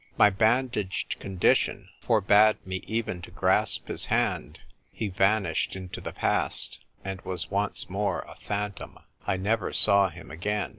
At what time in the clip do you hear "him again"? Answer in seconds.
10.09-10.69